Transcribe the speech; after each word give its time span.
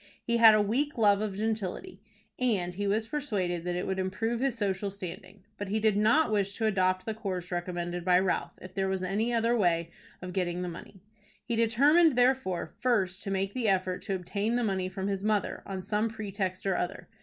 He 0.23 0.37
had 0.37 0.55
a 0.55 0.61
weak 0.63 0.97
love 0.97 1.21
of 1.21 1.37
gentility, 1.37 2.01
and 2.39 2.73
he 2.73 2.87
was 2.87 3.07
persuaded 3.07 3.63
that 3.65 3.75
it 3.75 3.85
would 3.85 3.99
improve 3.99 4.39
his 4.39 4.57
social 4.57 4.89
standing. 4.89 5.43
But 5.59 5.67
he 5.67 5.79
did 5.79 5.95
not 5.95 6.31
wish 6.31 6.55
to 6.57 6.65
adopt 6.65 7.05
the 7.05 7.13
course 7.13 7.51
recommended 7.51 8.03
by 8.03 8.17
Ralph 8.17 8.53
if 8.63 8.73
there 8.73 8.87
was 8.87 9.03
any 9.03 9.31
other 9.31 9.55
way 9.55 9.91
of 10.19 10.33
getting 10.33 10.63
the 10.63 10.67
money. 10.69 11.03
He 11.45 11.55
determined, 11.55 12.15
therefore, 12.15 12.73
first 12.79 13.21
to 13.25 13.29
make 13.29 13.53
the 13.53 13.67
effort 13.67 14.01
to 14.01 14.15
obtain 14.15 14.55
the 14.55 14.63
money 14.63 14.89
from 14.89 15.07
his 15.07 15.23
mother 15.23 15.61
on 15.67 15.83
some 15.83 16.09
pretext 16.09 16.65
or 16.65 16.75
other. 16.75 17.07